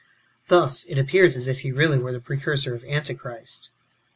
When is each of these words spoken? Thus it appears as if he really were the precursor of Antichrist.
Thus 0.47 0.83
it 0.85 0.97
appears 0.97 1.35
as 1.35 1.47
if 1.47 1.59
he 1.59 1.71
really 1.71 1.99
were 1.99 2.11
the 2.11 2.19
precursor 2.19 2.73
of 2.73 2.83
Antichrist. 2.85 3.69